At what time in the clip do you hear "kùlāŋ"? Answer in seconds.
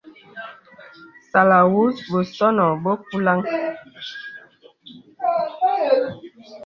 3.07-3.39